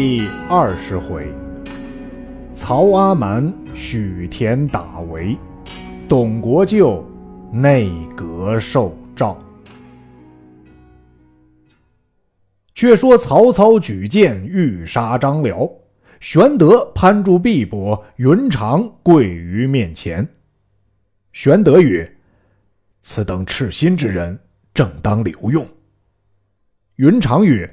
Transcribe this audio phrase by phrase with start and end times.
[0.00, 1.26] 第二十回，
[2.54, 5.36] 曹阿瞒许田打围，
[6.08, 7.04] 董国舅
[7.52, 9.36] 内阁受诏。
[12.76, 15.68] 却说曹操举剑欲杀张辽，
[16.20, 20.24] 玄德攀住臂膊，云长跪于面前。
[21.32, 22.08] 玄德曰
[23.02, 24.38] ：“此等赤心之人，
[24.72, 25.66] 正当留用。”
[26.94, 27.68] 云长曰。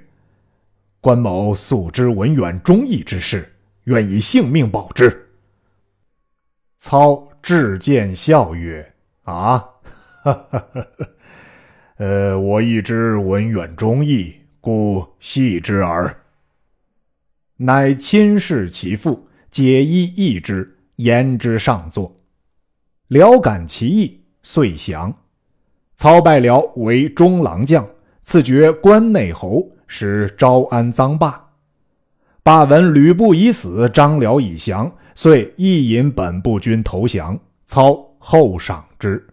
[1.05, 5.29] 关某素知文远忠义之事，愿以性命保之。
[6.79, 8.91] 操至见笑曰
[9.21, 9.59] ：“啊，
[10.23, 10.87] 哈哈哈哈！
[11.97, 16.23] 呃，我亦知文远忠义，故戏之耳。”
[17.57, 22.15] 乃亲视其父，解衣易之，言之上座。
[23.09, 25.15] 辽感其意，遂降。
[25.95, 27.87] 操拜辽为中郎将，
[28.23, 29.69] 赐爵关内侯。
[29.87, 31.49] 使招安臧霸，
[32.43, 37.39] 霸闻吕布已死，张辽已降，遂亦引本部军投降。
[37.65, 39.25] 操厚赏之。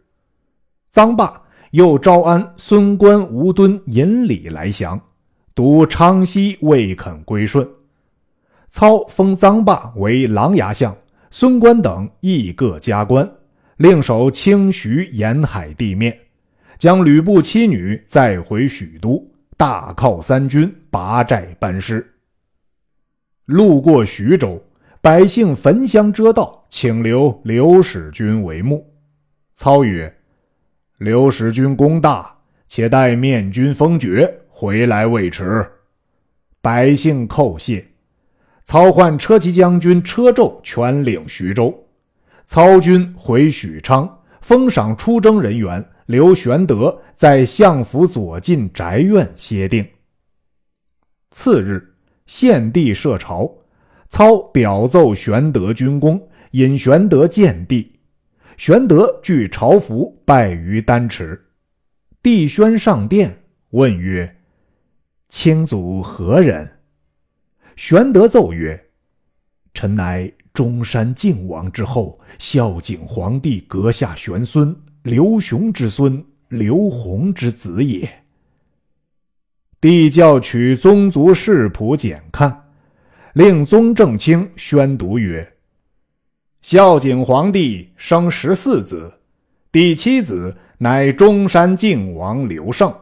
[0.94, 1.42] 臧霸
[1.72, 4.98] 又招安孙关、吴敦引礼来降，
[5.54, 7.68] 独昌西未肯归顺。
[8.70, 10.96] 操封臧霸为琅琊相，
[11.30, 13.30] 孙关等亦各加官，
[13.76, 16.18] 另守清徐沿海地面，
[16.78, 19.31] 将吕布妻女载回许都。
[19.56, 22.14] 大犒三军，拔寨班师。
[23.44, 24.62] 路过徐州，
[25.00, 28.92] 百姓焚香遮道，请留刘使君为幕。
[29.54, 30.12] 操曰
[30.98, 32.34] ：“刘使君功大，
[32.66, 35.70] 且待面君封爵回来未迟。”
[36.60, 37.86] 百姓叩谢。
[38.64, 41.86] 操唤车骑将军车胄全领徐州。
[42.46, 45.84] 操军回许昌，封赏出征人员。
[46.06, 49.86] 刘玄德在相府左近宅院歇定。
[51.30, 51.94] 次日，
[52.26, 53.50] 献帝设朝，
[54.10, 57.90] 操表奏玄德军功，引玄德见帝。
[58.56, 61.40] 玄德具朝服，拜于丹池。
[62.22, 64.36] 帝宣上殿，问曰
[65.30, 66.70] ：“卿祖何人？”
[67.74, 68.78] 玄德奏曰
[69.72, 78.08] ：“臣乃中山靖王之后，孝景皇帝阁下玄孙。”刘雄之孙，刘宏之子也。
[79.80, 82.66] 帝教取宗族世谱简看，
[83.32, 85.54] 令宗正卿宣读曰
[86.62, 89.12] ：“孝景皇帝生十四子，
[89.72, 92.94] 第七子乃中山靖王刘胜，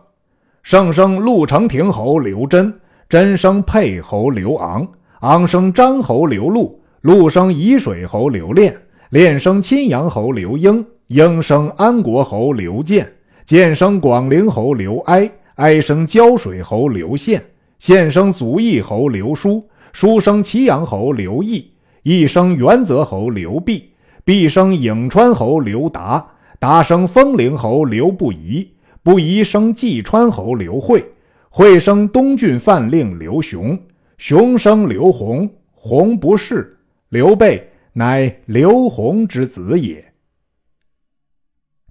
[0.62, 2.80] 胜生陆承廷侯刘真，
[3.10, 4.90] 真生沛侯刘昂，
[5.20, 8.74] 昂生张侯刘禄，禄生沂水侯刘炼，
[9.10, 10.82] 炼生亲阳侯刘英。
[11.10, 13.12] 应生安国侯刘建，
[13.44, 17.42] 建生广陵侯刘哀，哀生胶水侯刘宪，
[17.80, 21.68] 宪生祖义侯刘叔，叔生祁阳侯刘义，
[22.04, 23.90] 义生元泽侯刘弼，
[24.24, 26.24] 弼生颍川侯刘达，
[26.60, 28.70] 达生丰陵侯刘不疑，
[29.02, 31.04] 不疑生济川侯刘惠，
[31.48, 33.76] 惠生东郡范令刘雄，
[34.16, 36.78] 雄生刘弘，弘不仕，
[37.08, 40.04] 刘备乃刘弘之子也。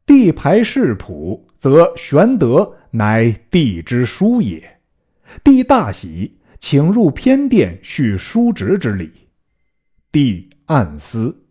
[0.10, 4.80] 帝排世谱，则玄德乃帝之叔也。
[5.44, 9.12] 帝大喜，请入偏殿叙叔侄之礼。
[10.12, 11.44] 帝暗思：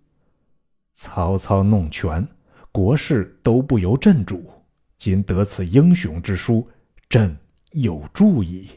[0.93, 2.27] 曹操弄权，
[2.73, 4.51] 国事都不由朕主。
[4.97, 6.67] 今得此英雄之书，
[7.09, 7.37] 朕
[7.71, 8.69] 有助矣。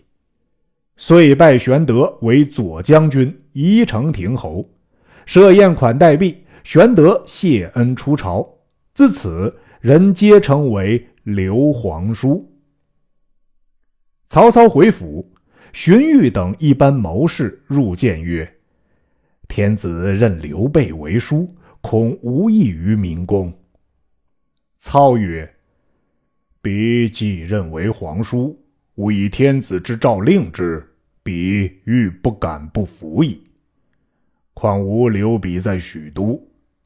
[0.95, 4.63] 遂拜玄德为左将军、宜城亭侯。
[5.25, 8.47] 设宴款待毕，玄德谢恩出朝。
[8.93, 9.51] 自此。
[9.81, 12.47] 人皆称为刘皇叔。
[14.27, 15.27] 曹操回府，
[15.73, 18.59] 荀彧等一般谋士入见曰
[19.49, 21.49] ：“天子任刘备为叔，
[21.81, 23.51] 恐无益于民公。”
[24.77, 25.51] 操曰
[26.61, 28.63] ：“彼既任为皇叔，
[28.93, 30.87] 吾以天子之诏令之，
[31.23, 33.43] 彼欲不敢不服矣。
[34.53, 36.39] 况吾留彼在许都，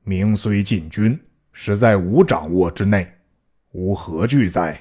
[0.05, 1.19] 名虽禁军。”
[1.57, 3.09] 实在吾掌握之内，
[3.71, 4.77] 吾何惧哉？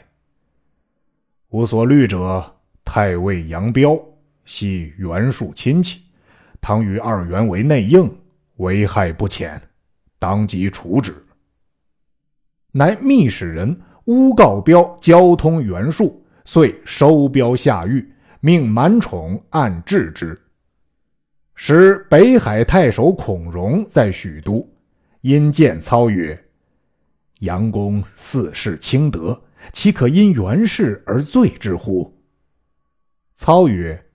[1.50, 2.44] 吾所虑者，
[2.85, 3.97] 太尉杨彪
[4.44, 6.03] 系袁术亲戚，
[6.61, 8.12] 倘与二袁为内应，
[8.56, 9.59] 危害不浅，
[10.19, 11.15] 当即处之。
[12.73, 18.05] 乃密使人诬告彪交通袁术，遂收彪下狱，
[18.41, 20.37] 命满宠按治之。
[21.55, 24.69] 时北海太守孔融在许都，
[25.21, 26.37] 因见操曰。
[27.40, 29.42] 杨公四世清德，
[29.72, 32.12] 岂可因袁氏而罪之乎？
[33.34, 34.06] 操曰：“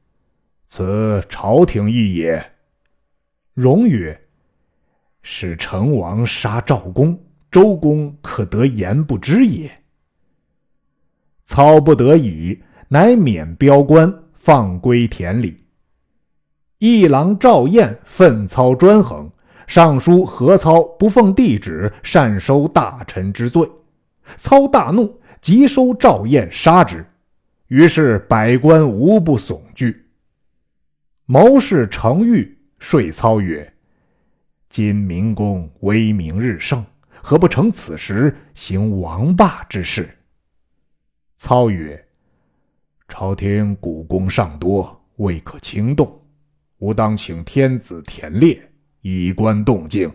[0.67, 2.53] 此朝廷意也。”
[3.53, 4.19] 荣曰
[5.21, 7.19] ：“使成王杀赵公，
[7.51, 9.69] 周公可得言不知也。”
[11.45, 15.65] 操不得已，乃免标官，放归田里。
[16.77, 19.29] 一郎赵彦愤操专横，
[19.69, 23.69] 上书何操不奉帝旨，擅收大臣之罪。
[24.35, 27.05] 操大怒，即收赵燕杀之。
[27.67, 30.07] 于是百官无不悚惧。
[31.27, 33.71] 谋士程昱说操曰
[34.69, 36.83] ：“今明公威名日盛，
[37.21, 40.09] 何不乘此时行王霸之事？”
[41.37, 42.03] 操曰
[43.07, 46.19] ：“朝廷古功尚多，未可轻动。
[46.79, 48.59] 吾当请天子田猎，
[49.01, 50.11] 以观动静。”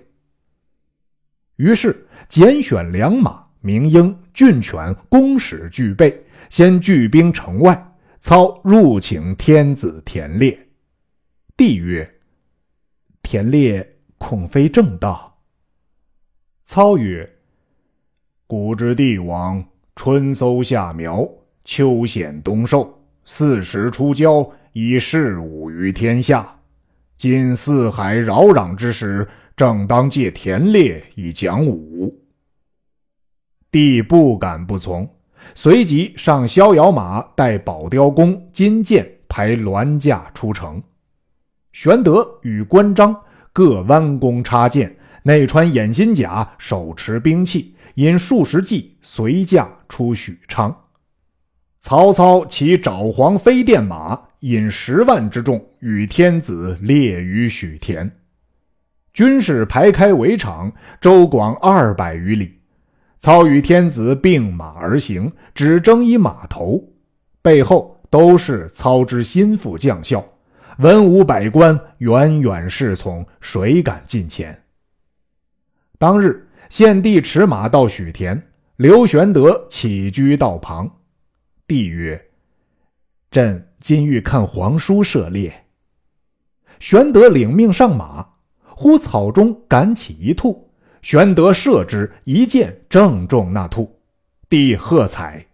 [1.57, 7.91] 于是拣选良马、名鹰、俊犬、弓矢俱备，先聚兵城外。
[8.21, 10.59] 操入请天子田猎。
[11.57, 12.11] 帝曰
[13.23, 15.39] ：“田猎恐非正道。”
[16.65, 17.31] 操曰
[18.49, 19.65] ：“古之帝王。”
[19.97, 21.25] 春搜夏苗，
[21.65, 26.61] 秋显冬收，四时出郊，以示武于天下。
[27.17, 29.27] 今四海扰攘之时，
[29.57, 32.23] 正当借田猎以讲武。
[33.71, 35.09] 帝不敢不从，
[35.55, 40.83] 随即上逍遥马，带宝雕弓、金箭，排銮驾出城。
[41.73, 43.15] 玄德与关张
[43.53, 47.75] 各弯弓插箭，内穿掩心甲，手持兵器。
[47.95, 50.77] 引数十骑随驾出许昌，
[51.79, 58.19] 曹操骑爪黄飞电马，引十万之众与天子列于许田。
[59.15, 60.71] 军士排开围场，
[61.01, 62.61] 周广二百余里。
[63.19, 66.93] 操与天子并马而行，只争一马头，
[67.41, 70.23] 背后都是操之心腹将校，
[70.77, 74.65] 文武百官远远侍从，谁敢近前？
[75.99, 76.47] 当日。
[76.71, 78.43] 献帝驰马到许田，
[78.77, 80.91] 刘玄德起居道旁。
[81.69, 82.21] 帝曰
[83.35, 85.53] ：“朕今欲看皇叔射猎。”
[86.79, 88.25] 玄德领命上马，
[88.77, 90.71] 忽草中赶起一兔，
[91.03, 93.93] 玄德射之，一箭正中那兔。
[94.49, 95.45] 帝喝彩。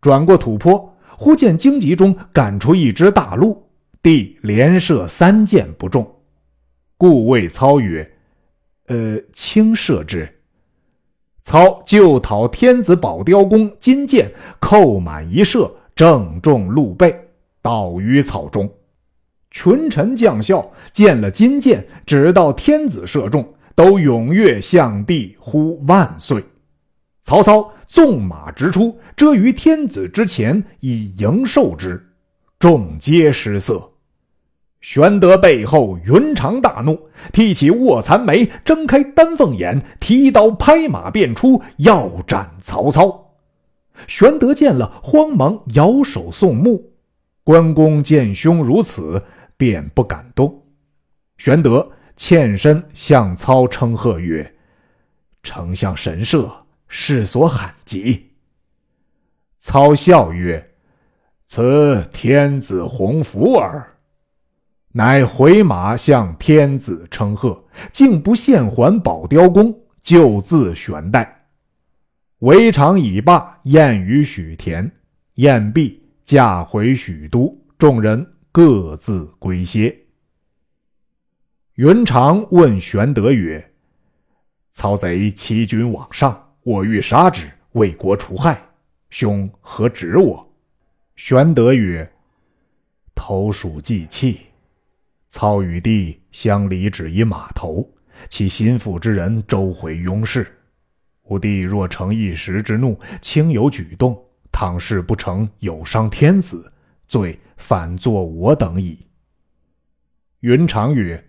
[0.00, 3.68] 转过土坡，忽见荆棘中赶出一只大鹿，
[4.00, 6.08] 帝连射三箭不中，
[6.96, 8.08] 故谓操曰。
[8.86, 10.32] 呃，轻射之。
[11.42, 14.30] 操就讨天子宝雕弓、金箭，
[14.60, 17.14] 扣满一射，正中鹿背，
[17.62, 18.68] 倒于草中。
[19.50, 26.44] 群臣将校见了金箭，只道天子射中，都踊跃向帝呼万岁。
[27.22, 32.04] 曹操纵马直出，遮于天子之前，以迎受之，
[32.58, 33.90] 众皆失色。
[34.80, 43.23] 玄德背后，云长大怒，提起卧蚕眉，睁开丹凤眼，提刀拍马便出，要斩曹操。
[44.06, 46.92] 玄德见了，慌忙摇手送目。
[47.42, 49.22] 关公见兄如此，
[49.56, 50.62] 便不敢动。
[51.36, 54.54] 玄德欠身向操称贺曰
[55.42, 56.50] ：“丞相神社，
[56.88, 58.30] 世所罕及。”
[59.58, 60.70] 操笑曰
[61.48, 63.90] ：“此天子洪福耳。”
[64.96, 71.43] 乃回马向天子称贺，竟不献还宝雕弓，就自悬带。
[72.40, 74.90] 围场已罢，宴于许田。
[75.34, 79.96] 宴毕，驾回许都，众人各自归歇。
[81.74, 83.72] 云长问玄德曰
[84.74, 88.60] ：“曹贼欺君罔上，我欲杀之，为国除害，
[89.10, 90.54] 兄何止我？”
[91.16, 92.08] 玄德曰
[93.14, 94.40] ：“投鼠忌器。”
[95.30, 97.88] 操与帝相离只一马头，
[98.28, 100.46] 其心腹之人周回拥事。
[101.24, 106.72] 吾弟若成一时之怒，轻有举动，倘事不成，有伤天子，
[107.06, 108.98] 罪反作我等矣。
[110.40, 111.22] 云长曰：“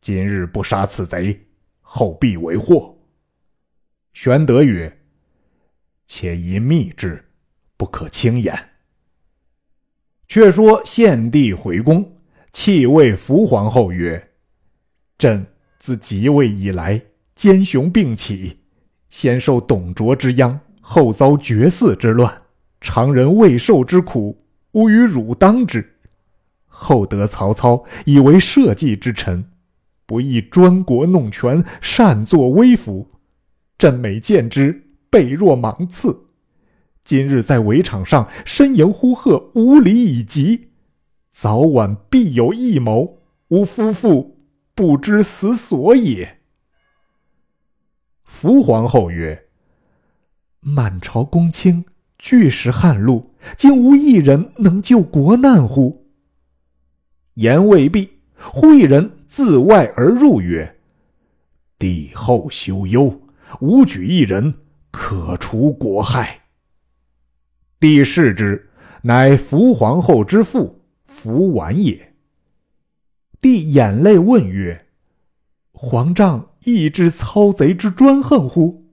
[0.00, 1.40] 今日不杀此贼，
[1.80, 2.94] 后必为祸。”
[4.12, 5.00] 玄德曰
[6.06, 7.24] ：“且宜密之，
[7.78, 8.54] 不可轻言。”
[10.28, 12.14] 却说献帝回宫。
[12.52, 14.32] 弃位福皇后曰
[15.16, 15.46] ：“朕
[15.78, 17.02] 自即位以来，
[17.34, 18.61] 奸雄并起，
[19.12, 22.34] 先受董卓之殃，后遭绝嗣之乱，
[22.80, 24.42] 常人未受之苦，
[24.72, 25.86] 吾与汝当之。
[26.66, 29.44] 后得曹操以为社稷之臣，
[30.06, 33.06] 不亦专国弄权，擅作威服。
[33.76, 36.28] 朕每见之，背若芒刺。
[37.04, 40.68] 今日在围场上呻吟呼喝，无礼以及。”
[41.30, 44.38] 早晚必有异谋，吾夫妇
[44.74, 46.38] 不知死所也。”
[48.32, 49.40] 福皇后曰
[50.58, 51.84] ：“满朝公卿
[52.18, 56.08] 俱是汉禄，竟无一人能救国难乎？”
[57.34, 58.10] 言未毕，
[58.40, 60.76] 忽一人自外而入，曰
[61.78, 63.20] ：“帝后休忧，
[63.60, 64.52] 吾举一人，
[64.90, 66.40] 可除国害。”
[67.78, 68.70] 帝视之，
[69.02, 72.14] 乃福皇后之父福完也。
[73.40, 74.86] 帝眼泪问曰
[75.70, 78.84] ：“皇丈亦知操贼之专横乎？”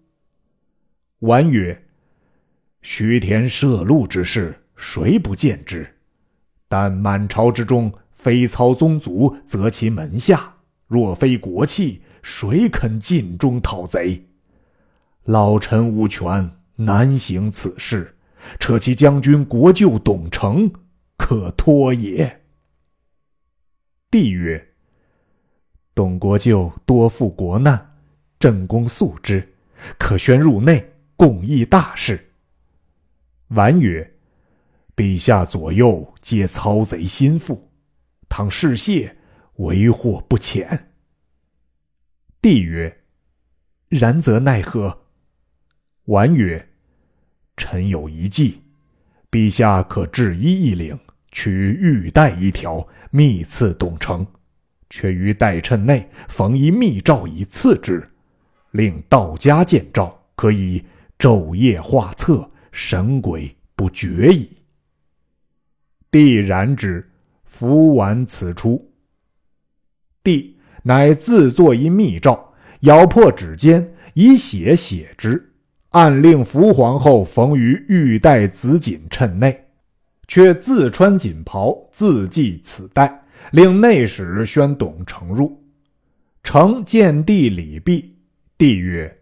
[1.20, 1.86] 婉曰
[2.82, 5.96] ：“徐田射鹿之事，谁不见之？
[6.68, 10.38] 但满朝之中，非操宗族，则其门下；
[10.88, 14.28] 若非国戚，谁肯尽忠讨贼？
[15.24, 18.16] 老臣无权，难行此事。”
[18.58, 20.72] 扯其将军国舅董承，
[21.18, 22.42] 可托也。
[24.10, 24.69] 帝曰
[25.94, 27.96] ：“董国舅多负国难，
[28.40, 29.48] 朕公素之，
[29.98, 32.32] 可宣入内，共议大事。”
[33.50, 34.16] 婉曰
[34.96, 37.72] ：“陛下左右皆操贼心腹，
[38.30, 39.18] 倘事泄，
[39.56, 40.92] 为祸不浅。”
[42.42, 43.04] 帝曰
[43.90, 45.02] ：“然则奈何？”
[46.06, 46.70] 婉曰：
[47.58, 48.64] 臣有一计，
[49.30, 50.98] 陛下可制衣一领，
[51.32, 54.26] 取玉带一条，密赐董承，
[54.90, 58.08] 却于带衬内缝一密诏以赐之，
[58.72, 60.84] 令道家见诏，可以
[61.18, 64.50] 昼夜画策，神鬼不觉矣。
[66.12, 67.08] 帝然之，
[67.46, 68.92] 服完此出。
[70.24, 75.46] 帝乃自作一密诏，咬破指尖，以血写之。
[75.90, 79.68] 暗令福皇后缝于玉带紫锦衬内，
[80.28, 85.62] 却自穿锦袍，自系此带，令内史宣董承入。
[86.44, 88.16] 承见帝礼毕，
[88.58, 89.20] 帝曰：“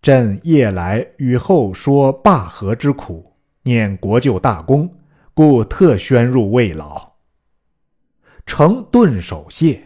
[0.00, 3.32] 朕夜来与后说罢和之苦，
[3.62, 4.92] 念国舅大功，
[5.34, 7.12] 故特宣入慰劳。”
[8.46, 9.82] 承顿首谢，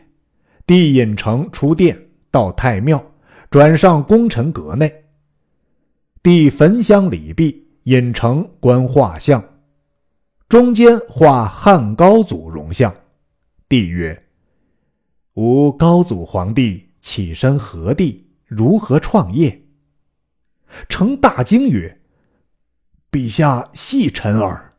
[0.66, 1.98] 帝引承出殿，
[2.30, 3.02] 到太庙，
[3.50, 4.92] 转上功臣阁内。
[6.22, 9.42] 帝焚香礼毕，引呈观画像，
[10.48, 12.94] 中间画汉高祖容像。
[13.70, 14.20] 帝曰
[15.34, 18.26] ：“吾高祖皇帝起身何地？
[18.44, 19.62] 如何创业？”
[20.90, 22.00] 成大惊曰
[23.12, 24.72] ：“陛下细臣耳，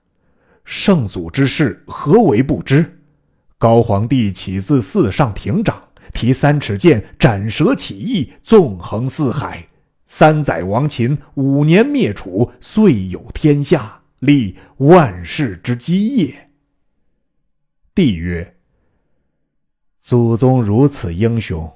[0.65, 3.01] 圣祖之事何为不知？
[3.57, 5.81] 高皇帝起自四上亭长，
[6.13, 9.69] 提三尺剑斩蛇起义，纵横四海。”
[10.05, 16.49] 三载亡秦，五年灭楚，遂有天下，立万世之基业。
[17.95, 18.57] 帝曰
[20.01, 21.71] ：“祖宗如此英雄，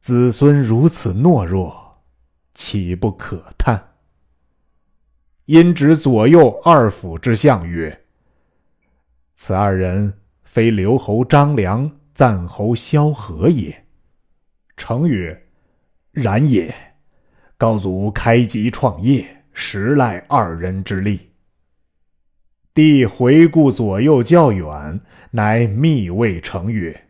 [0.00, 2.02] 子孙如此懦弱，
[2.54, 3.90] 岂不可叹？”
[5.44, 8.04] 因指左右二辅之相曰
[9.36, 13.84] ：“此二人非刘侯张良、赞侯萧何也。”
[14.78, 15.46] 成曰
[16.10, 16.74] ：“然也。”
[17.58, 21.30] 高祖开基创业，实赖二人之力。
[22.72, 24.98] 帝回顾左右较远，
[25.32, 27.08] 乃密谓成曰：“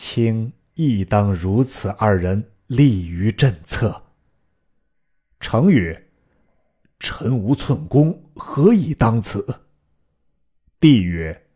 [0.00, 4.00] 卿亦当如此二人立于朕侧。”
[5.40, 6.06] 成曰
[7.00, 9.44] ：“臣无寸功，何以当此？”
[10.78, 11.48] 帝曰：“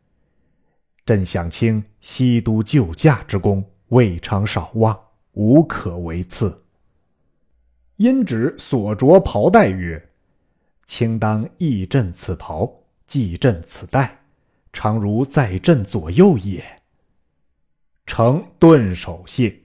[1.06, 5.00] 朕想卿西都救驾之功，未尝少忘，
[5.34, 6.64] 无可为次。”
[7.98, 10.10] 因指所着袍带曰
[10.84, 12.68] ：“卿当义朕此袍，
[13.06, 14.24] 系朕此带，
[14.72, 16.64] 常如在朕左右也。”
[18.06, 19.62] 成顿首谢，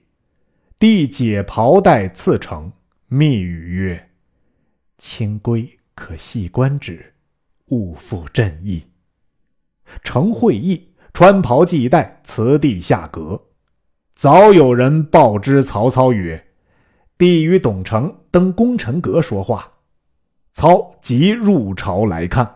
[0.78, 2.72] 帝解袍带赐成，
[3.08, 4.10] 密语曰
[4.96, 7.14] ：“卿归可细观之，
[7.66, 8.84] 勿负朕意。”
[10.02, 13.42] 成会意，穿袍系带，辞帝下阁。
[14.14, 16.46] 早有人报知曹操曰：
[17.18, 19.70] 帝与董承登功臣阁说话，
[20.52, 22.54] 操即入朝来看。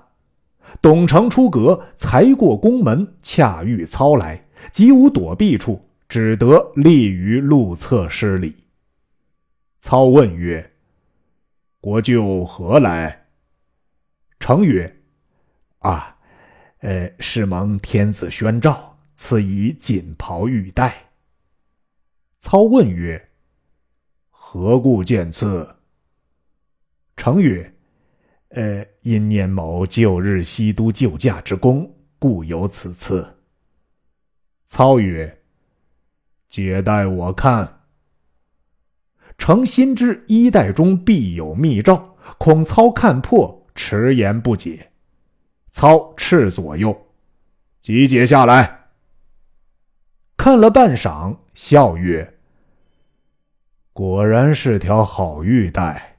[0.81, 8.55] 董承出阁，才过宫门，恰遇操来，即无躲避处，只得立于路侧施礼。
[9.81, 10.73] 操问曰
[11.81, 13.27] ：“国舅何来？”
[14.39, 15.01] 承曰
[15.81, 16.17] ：“啊，
[16.79, 20.95] 呃，是蒙天子宣召，赐以锦袍玉带。”
[22.39, 23.29] 操问曰：
[24.31, 25.69] 何故见赐？
[27.17, 27.75] 成曰
[28.51, 33.29] ：“呃，因念某旧日西都救驾之功，故有此次。”
[34.73, 35.43] 操曰
[36.49, 37.81] ：“且待我看。”
[39.37, 44.91] 诚心知衣袋中必有密诏，恐操看破，迟延不解。
[45.73, 47.09] 操斥左右
[47.83, 48.87] ：“集结下来。”
[50.39, 52.39] 看了半晌，笑曰
[53.93, 56.17] ：“果然是条好玉带。”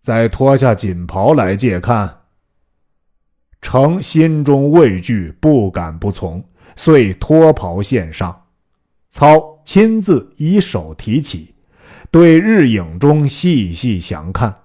[0.00, 2.22] 再脱下锦袍来借看。
[3.60, 6.42] 诚心中畏惧，不敢不从，
[6.76, 8.46] 遂脱袍献上。
[9.08, 11.54] 操亲自以手提起，
[12.10, 14.56] 对日影中细细详看，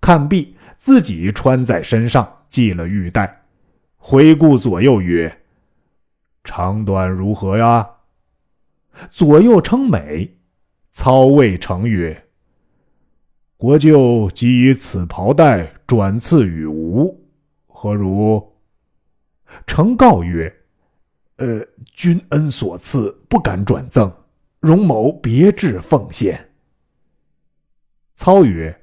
[0.00, 3.42] 看毕，自己穿在身上，系了玉带，
[3.96, 5.42] 回顾左右曰
[6.42, 7.88] ：“长短如何呀？”
[9.10, 10.38] 左右称美。
[10.90, 12.24] 操谓成曰。
[13.56, 17.26] 国舅即以此袍带转赐与吾，
[17.66, 18.52] 何如？
[19.66, 20.54] 成告曰
[21.42, 24.08] ：“呃，君恩所赐，不敢转赠，
[24.60, 26.50] 容某别致奉献。”
[28.14, 28.80] 操曰：“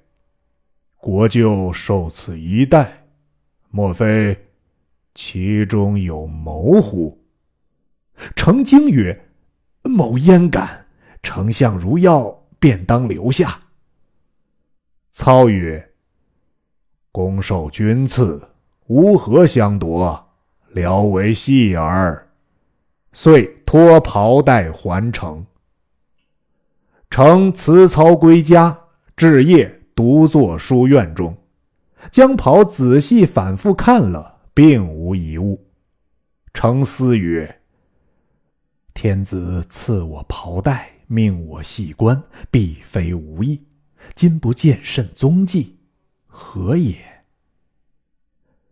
[1.00, 3.06] 国舅受此一带，
[3.70, 4.38] 莫非
[5.16, 7.24] 其中有谋乎？”
[8.36, 9.30] 成惊曰
[9.84, 10.86] ：“某焉敢？
[11.24, 13.58] 丞相如要，便当留下。”
[15.12, 15.94] 操曰
[17.14, 18.50] ：“公受君赐，
[18.88, 20.30] 无何相夺，
[20.74, 22.22] 聊为戏耳。”
[23.12, 25.46] 遂脱袍带还城。
[27.10, 28.80] 程辞操归家，
[29.18, 31.36] 至夜独坐书院中，
[32.12, 35.68] 将袍仔细反复看了，并无一物。
[36.54, 37.62] 程思曰
[38.94, 43.66] ：“天子赐我袍带，命我系冠，必非无意。”
[44.16, 45.78] 今不见甚踪迹，
[46.26, 46.96] 何也？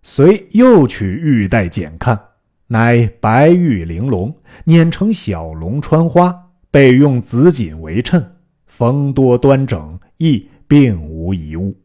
[0.02, 2.27] 遂又取玉带检看，
[2.68, 6.36] 乃白玉玲珑，碾成小龙穿花，
[6.70, 11.76] 备用紫锦为衬，缝多端整，亦并无一物。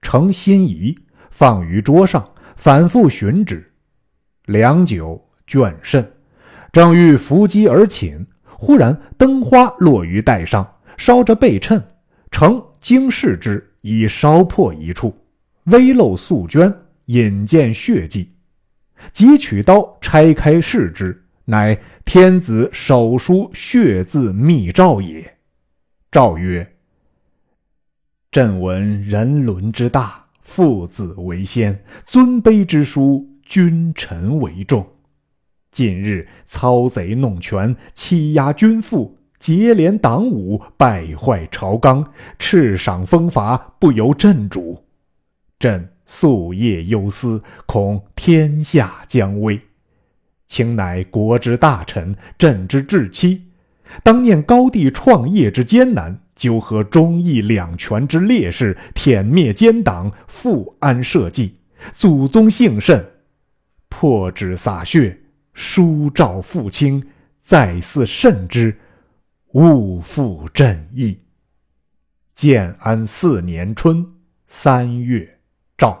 [0.00, 0.96] 诚心仪，
[1.30, 3.72] 放于桌上，反复寻之，
[4.46, 6.08] 良久，倦甚，
[6.72, 11.82] 正欲伏击而寝，忽然灯花落于带上，烧着背衬。
[12.30, 15.16] 成惊视之，已烧破一处，
[15.64, 16.72] 微露素绢，
[17.06, 18.33] 引见血迹。
[19.12, 25.36] 即取刀拆开视之，乃天子手书血字密诏也。
[26.10, 26.74] 诏曰
[28.30, 34.86] ：“朕闻人伦之大，父子为先，尊卑之殊，君臣为重。
[35.70, 44.86] 近日操贼弄权，欺压君父。”结连党伍，败坏朝纲，赤赏风罚，不由朕主。
[45.58, 49.60] 朕夙夜忧思，恐天下将危。
[50.46, 53.42] 卿乃国之大臣，朕之至妻，
[54.02, 61.54] 当念高帝创业之艰难，纠合忠义两全之烈士，殄灭奸党，复安社稷，
[61.92, 63.04] 祖宗幸甚。
[63.88, 65.18] 破纸洒血，
[65.54, 67.04] 书诏复清，
[67.42, 68.76] 再思慎之。
[69.52, 71.16] 勿负朕意。
[72.34, 74.04] 建安四年春
[74.48, 75.33] 三月，
[75.76, 75.96] 诏。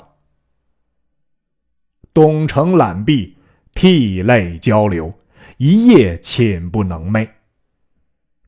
[2.12, 3.36] 东城览毕，
[3.74, 5.12] 涕泪交流，
[5.56, 7.28] 一夜寝不能寐。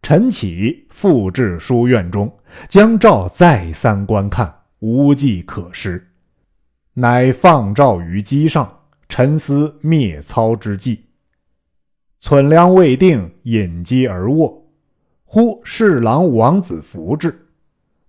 [0.03, 2.33] 晨起，复至书院中，
[2.69, 6.13] 将赵再三观看，无计可施，
[6.95, 11.07] 乃放赵于机上，沉思灭操之计。
[12.21, 14.65] 存粮未定，引机而卧。
[15.25, 17.49] 忽侍郎王子服至，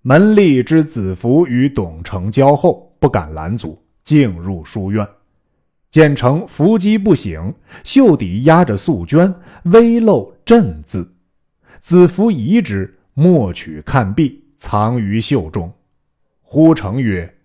[0.03, 5.07] 门吏之子服与董承交厚，不敢拦阻，径入书院。
[5.89, 9.33] 见成伏击不醒，袖底压着素绢，
[9.63, 11.13] 微露“朕”字。
[11.81, 15.73] 子服疑之，默取看毕，藏于袖中。
[16.41, 17.37] 呼成曰：“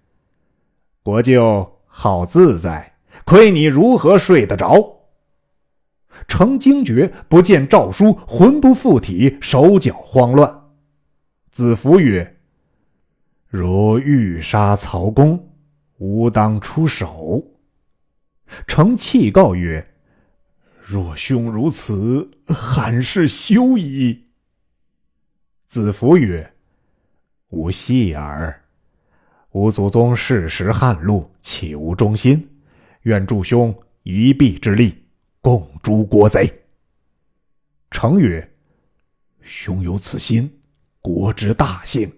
[1.03, 5.01] 国舅好自在，亏你如何睡得着？”
[6.29, 10.63] 程惊觉，不见诏书，魂不附体，手脚慌乱。
[11.51, 12.39] 子服曰
[13.53, 15.53] ：“如欲杀曹公，
[15.99, 17.47] 吾当出手。”
[18.67, 19.87] 程气告曰
[20.81, 24.25] ：“若兄如此，罕是休矣。”
[25.69, 26.51] 子服曰
[27.53, 28.59] ：“吾戏耳。
[29.51, 32.49] 吾祖宗世时汉禄，岂无忠心？
[33.03, 35.05] 愿助兄一臂之力。”
[35.43, 36.51] 共诛国贼。
[37.91, 38.51] 成曰
[39.43, 40.63] ：“兄有此心，
[41.03, 42.11] 国之大幸。”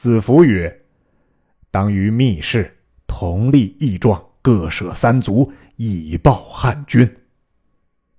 [0.00, 0.86] 子服曰
[1.70, 2.74] ：“当于密室，
[3.06, 7.18] 同立异状，各舍三族，以报汉军。”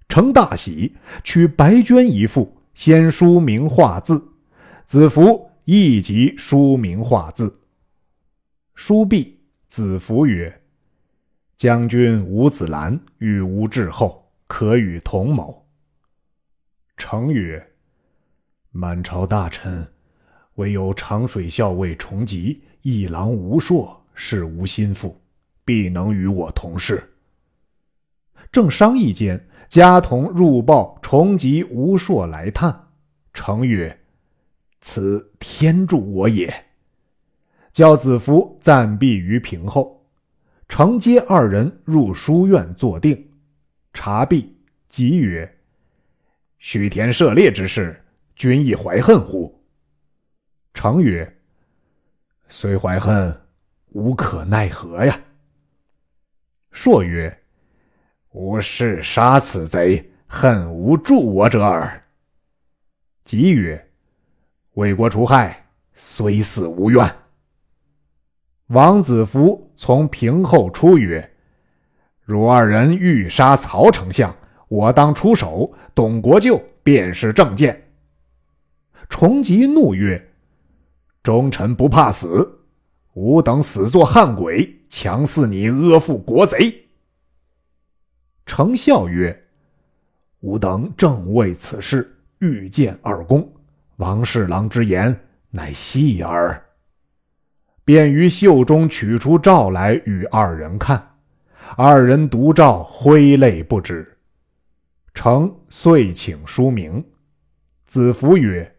[0.08, 4.24] 成大喜，取白绢一副，先书名画字。
[4.86, 7.60] 子服亦即书名画字。
[8.76, 10.62] 书毕，子服曰
[11.58, 15.66] ：“将军吴子兰与吾至厚，可与同谋。”
[16.96, 17.72] 成曰
[18.70, 19.92] ：“满朝大臣，
[20.56, 25.20] 唯有长水校尉重吉、一郎吴硕是无心腹，
[25.64, 27.04] 必能与我同事。”
[28.52, 29.48] 正商议间。
[29.70, 32.90] 家童入报，重吉、吴硕来探。
[33.34, 33.98] 成曰
[34.82, 36.54] ：“此天助我也。”
[37.72, 40.06] 叫子服暂避于屏后。
[40.68, 43.32] 承接二人入书院坐定。
[43.94, 44.58] 查毕，
[44.90, 45.50] 即曰
[46.60, 48.04] ：“许田涉猎之事，
[48.36, 49.58] 君亦怀恨乎？”
[50.82, 51.32] 成曰
[52.50, 53.40] ：“虽怀恨，
[53.90, 55.22] 无可奈何呀。”
[56.74, 57.38] 硕曰。
[58.32, 62.04] 吾誓杀此贼，恨无助我者耳。
[63.24, 63.92] 吉曰
[64.74, 67.16] ：“为国除害，虽死无怨。”
[68.70, 71.32] 王子服从屏后出曰
[72.26, 74.36] ：“汝二人欲杀曹丞相，
[74.68, 75.72] 我当出手。
[75.94, 77.90] 董国舅便是正见。”
[79.10, 80.30] 重吉怒曰
[81.24, 82.60] ：“忠臣不怕死，
[83.14, 86.86] 吾等死作汉鬼，强似你阿附国贼。”
[88.46, 89.48] 成笑曰
[90.42, 93.52] ：“吾等正为此事，欲见二公。
[93.98, 95.18] 王侍郎之言
[95.52, 96.60] 乃戏耳。”
[97.86, 101.16] 便于袖中取出诏来与二人看。
[101.78, 104.18] 二人读诏，挥泪不止。
[105.14, 107.04] 成遂请书名。
[107.86, 108.76] 子服曰：“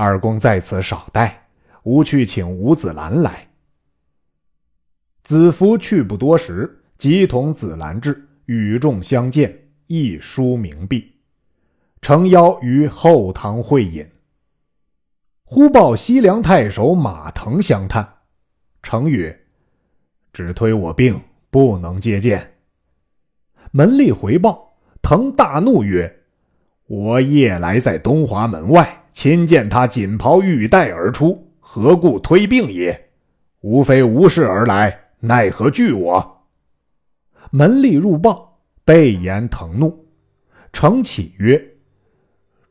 [0.00, 1.48] 二公在此少待，
[1.82, 3.48] 吾去请吴子兰来。”
[5.22, 8.26] 子服去不多时，即同子兰至。
[8.46, 11.12] 与众相见，一书名毕，
[12.02, 14.04] 诚邀于后堂会饮。
[15.44, 18.14] 忽报西凉太守马腾相探，
[18.82, 19.38] 成曰
[20.32, 22.54] ：“只推我病，不能接见。”
[23.70, 26.24] 门吏回报，腾大怒曰
[26.88, 33.10] ：“我夜来在东华门外，亲见他锦袍玉带而出，何故推病也？
[33.60, 36.46] 无非无事而来，奈何惧我？”
[37.50, 40.06] 门吏入报，被言腾怒。
[40.72, 41.60] 程启曰：“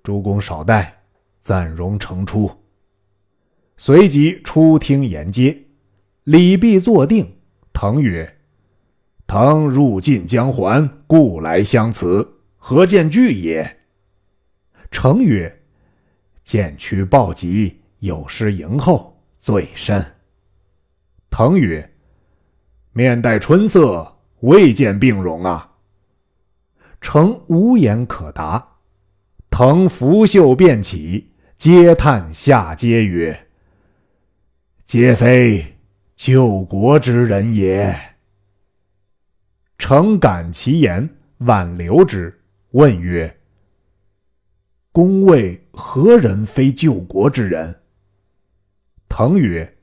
[0.03, 1.01] 诸公少待，
[1.41, 2.49] 暂容程出。”
[3.75, 5.65] 随即出厅沿接。
[6.23, 7.35] 礼毕坐定。
[7.73, 8.37] 腾曰
[9.25, 13.77] ：“腾入晋将还，故来相辞，何见惧也？”
[14.91, 15.58] 程曰
[16.49, 20.03] ：“见屈暴疾，有失迎候，最甚。”
[21.29, 21.93] 腾曰
[22.91, 25.75] ：“面带春色。”未见病容啊！
[27.01, 28.77] 诚无言可答。
[29.51, 33.47] 腾拂袖便起，嗟叹下阶曰
[34.87, 35.77] ：“皆非
[36.15, 37.95] 救国之人也。”
[39.77, 41.07] 诚感其言，
[41.39, 43.38] 挽留之，问曰
[44.91, 47.81] ：“公谓何人非救国之人？”
[49.09, 49.77] 腾曰：“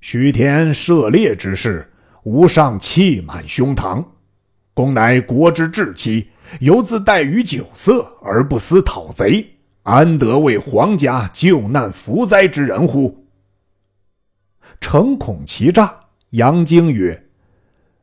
[0.00, 1.88] 许田涉猎之事。”
[2.24, 4.04] 吾上气满胸膛，
[4.74, 6.28] 公乃国之至妻，
[6.60, 9.44] 犹自待于酒色而不思讨贼，
[9.82, 13.26] 安得为皇家救难扶灾之人乎？
[14.80, 15.92] 诚恐其诈，
[16.30, 17.28] 杨经曰：“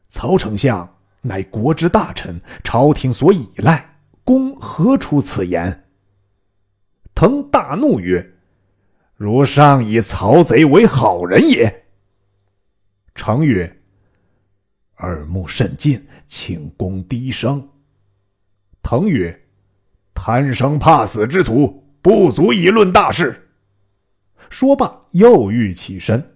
[0.09, 3.88] 曹丞相乃国之大臣，朝廷所倚赖，
[4.29, 5.85] 公何出此言？”
[7.15, 8.35] 腾大怒曰
[9.17, 11.87] ：“如上以曹贼为好人也。”
[13.15, 13.81] 成曰。
[14.97, 17.67] 耳目甚近，请公低声。
[18.83, 19.47] 腾曰
[20.13, 23.49] ：“贪生怕死之徒，不足以论大事。”
[24.51, 26.35] 说罢，又欲起身。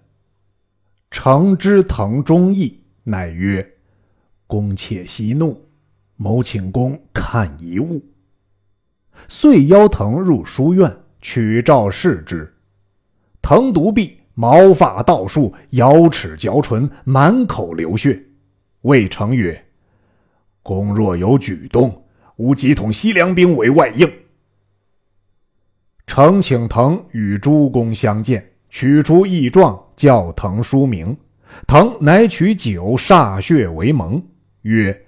[1.12, 3.76] 诚知腾忠义，乃曰
[4.48, 5.68] ：“公且息怒，
[6.16, 8.02] 某请公看一物。”
[9.28, 12.52] 遂邀腾入书院，取照视之。
[13.40, 18.22] 腾独臂，毛发倒竖，咬齿嚼唇，满口流血。
[18.82, 19.64] 魏成曰
[20.62, 22.04] ：“公若有举动，
[22.36, 24.10] 吾即统西凉兵为外应。”
[26.06, 31.16] 程请腾与诸公相见，取出义状，叫腾书名。
[31.66, 34.22] 腾乃取酒歃血为盟，
[34.62, 35.03] 曰：“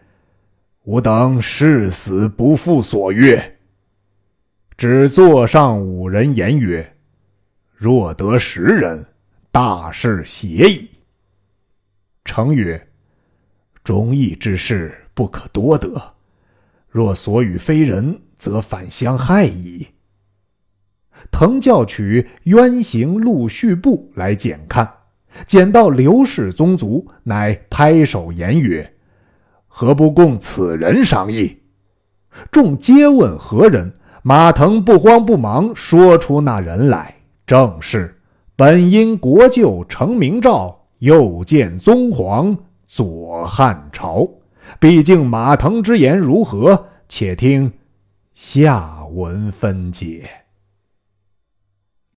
[0.87, 3.59] 吾等誓死不负所约。”
[4.77, 6.96] 只座上五人言曰
[7.75, 9.07] ：“若得十人，
[9.51, 10.88] 大事协矣。”
[12.25, 12.88] 程曰：
[13.83, 16.14] 忠义之事不可多得，
[16.88, 19.87] 若所与非人，则反相害矣。”
[21.33, 24.92] 腾教取《冤行陆续部》来检看，
[25.46, 28.94] 检到刘氏宗族，乃拍手言曰
[29.79, 31.55] ：“何不共此人商议？”
[32.51, 33.93] 众皆问何人。
[34.23, 37.15] 马腾不慌不忙说出那人来，
[37.47, 38.19] 正是
[38.57, 42.57] 本因国舅程明诏，又见宗皇
[42.89, 44.27] 左汉朝。
[44.81, 46.87] 毕竟马腾之言如何？
[47.09, 47.71] 且听
[48.35, 50.29] 下文分解。